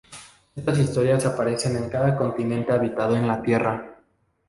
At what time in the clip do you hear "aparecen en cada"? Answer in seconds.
1.27-2.17